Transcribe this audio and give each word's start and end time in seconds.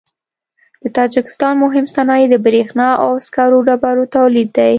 د 0.81 0.83
تاجکستان 0.97 1.53
مهم 1.63 1.85
صنایع 1.95 2.27
د 2.31 2.35
برېښنا 2.45 2.89
او 3.03 3.11
سکرو 3.25 3.65
ډبرو 3.67 4.03
تولید 4.15 4.49
دی. 4.57 4.69